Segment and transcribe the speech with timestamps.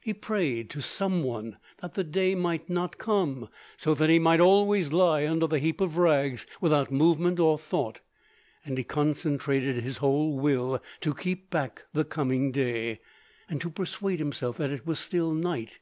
[0.00, 4.40] He prayed to some one that the day might not come, so that he might
[4.40, 8.00] always lie under the heap of rags, without movement or thought,
[8.64, 13.00] and he concentrated his whole will to keep back the coming day,
[13.46, 15.80] and to persuade himself that it was still night.